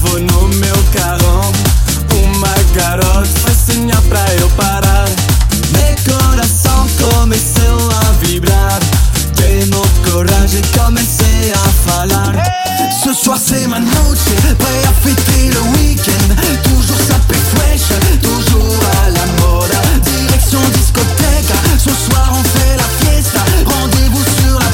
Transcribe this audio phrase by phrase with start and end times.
[0.00, 1.52] vou no meu carrão
[2.22, 5.08] Uma garota facinha pra eu parar.
[5.72, 8.78] Meu coração começou a vibrar.
[9.34, 12.34] Tenho coragem, comecei a falar.
[13.02, 16.28] Ce soir c'est ma noche, prêt à fêter le week-end.
[16.62, 23.40] Toujours sapé fresh, toujours à la moda Direction discothèque, ce soir on fait la fiesta.
[23.66, 24.70] Rendez-vous sur la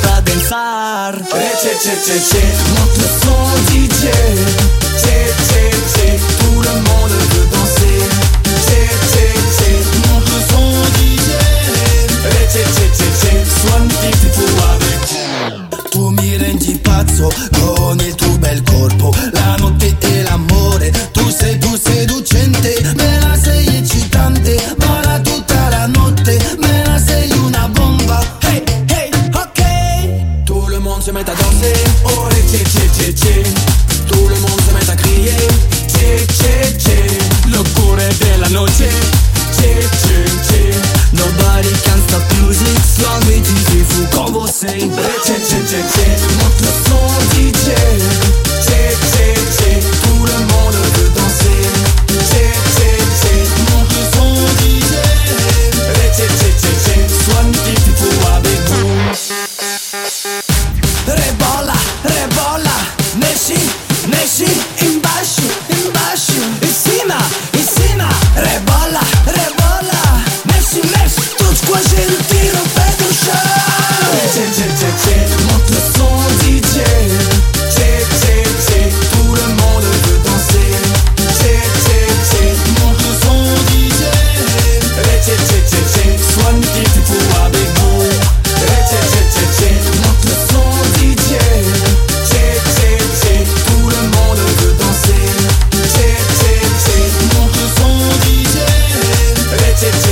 [0.00, 1.14] pra dançar.
[1.58, 3.08] Tchê, tchê, tchê, tchê Monte le
[18.08, 19.12] il tuo bel corpo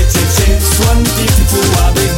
[0.08, 2.15] It's one people